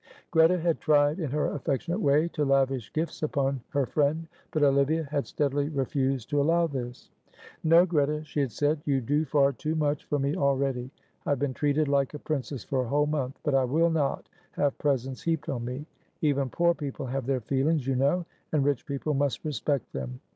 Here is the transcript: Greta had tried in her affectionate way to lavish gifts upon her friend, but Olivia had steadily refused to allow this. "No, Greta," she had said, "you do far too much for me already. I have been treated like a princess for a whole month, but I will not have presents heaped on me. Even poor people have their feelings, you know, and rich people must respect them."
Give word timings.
Greta 0.31 0.57
had 0.57 0.79
tried 0.81 1.19
in 1.19 1.29
her 1.29 1.49
affectionate 1.53 2.01
way 2.01 2.27
to 2.29 2.43
lavish 2.43 2.91
gifts 2.91 3.21
upon 3.21 3.61
her 3.69 3.85
friend, 3.85 4.25
but 4.49 4.63
Olivia 4.63 5.03
had 5.03 5.27
steadily 5.27 5.69
refused 5.69 6.27
to 6.31 6.41
allow 6.41 6.65
this. 6.65 7.11
"No, 7.63 7.85
Greta," 7.85 8.23
she 8.23 8.39
had 8.39 8.51
said, 8.51 8.81
"you 8.83 8.99
do 8.99 9.25
far 9.25 9.51
too 9.53 9.75
much 9.75 10.05
for 10.05 10.17
me 10.17 10.35
already. 10.35 10.89
I 11.27 11.29
have 11.29 11.37
been 11.39 11.53
treated 11.53 11.87
like 11.87 12.15
a 12.15 12.17
princess 12.17 12.63
for 12.63 12.81
a 12.81 12.87
whole 12.89 13.05
month, 13.05 13.37
but 13.43 13.53
I 13.53 13.63
will 13.65 13.91
not 13.91 14.27
have 14.53 14.75
presents 14.79 15.21
heaped 15.21 15.49
on 15.49 15.63
me. 15.65 15.85
Even 16.23 16.49
poor 16.49 16.73
people 16.73 17.05
have 17.05 17.27
their 17.27 17.41
feelings, 17.41 17.85
you 17.85 17.95
know, 17.95 18.25
and 18.51 18.65
rich 18.65 18.87
people 18.87 19.13
must 19.13 19.45
respect 19.45 19.93
them." 19.93 20.19